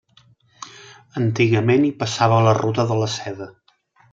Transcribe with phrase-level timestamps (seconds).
[1.21, 3.51] Antigament, hi passava la ruta de la Seda.